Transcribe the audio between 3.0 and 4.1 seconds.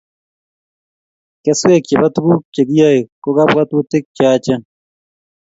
ko kabwatutik